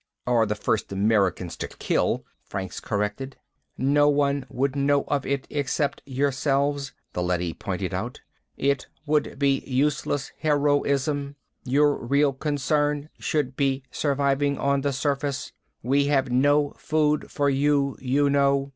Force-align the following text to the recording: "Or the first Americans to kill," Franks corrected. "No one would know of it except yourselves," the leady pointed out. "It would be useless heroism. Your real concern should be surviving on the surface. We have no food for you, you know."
"Or 0.25 0.47
the 0.47 0.55
first 0.55 0.91
Americans 0.91 1.55
to 1.57 1.67
kill," 1.67 2.25
Franks 2.43 2.79
corrected. 2.79 3.37
"No 3.77 4.09
one 4.09 4.47
would 4.49 4.75
know 4.75 5.03
of 5.03 5.27
it 5.27 5.45
except 5.51 6.01
yourselves," 6.07 6.91
the 7.13 7.21
leady 7.21 7.53
pointed 7.53 7.93
out. 7.93 8.19
"It 8.57 8.87
would 9.05 9.37
be 9.37 9.59
useless 9.59 10.31
heroism. 10.39 11.35
Your 11.65 12.03
real 12.03 12.33
concern 12.33 13.09
should 13.19 13.55
be 13.55 13.83
surviving 13.91 14.57
on 14.57 14.81
the 14.81 14.91
surface. 14.91 15.51
We 15.83 16.05
have 16.05 16.31
no 16.31 16.71
food 16.79 17.29
for 17.29 17.47
you, 17.51 17.95
you 17.99 18.27
know." 18.27 18.69